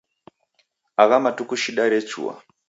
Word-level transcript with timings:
Agha 1.03 1.17
matuku 1.23 1.55
shida 1.61 1.83
rechua. 1.93 2.35